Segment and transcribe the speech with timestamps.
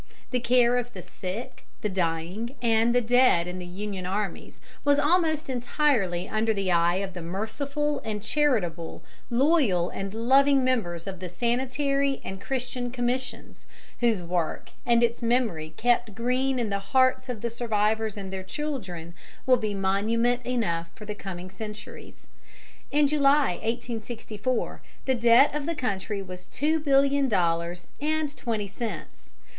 [0.31, 4.97] The care of the sick, the dying, and the dead in the Union armies was
[4.97, 11.19] almost entirely under the eye of the merciful and charitable, loyal and loving members of
[11.19, 13.67] the Sanitary and Christian Commissions,
[13.99, 18.41] whose work and its memory kept green in the hearts of the survivors and their
[18.43, 19.13] children
[19.45, 22.25] will be monument enough for the coming centuries.
[22.89, 29.29] In July, 1864, the debt of the country was two billion dollars and twenty cents.